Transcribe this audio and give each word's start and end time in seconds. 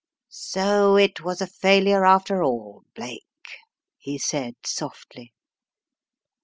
"So 0.31 0.97
it 0.97 1.21
was 1.23 1.41
a 1.43 1.45
failure 1.45 2.05
after 2.05 2.41
all, 2.41 2.85
Blake," 2.95 3.49
he 3.99 4.17
said, 4.17 4.55
softly. 4.65 5.31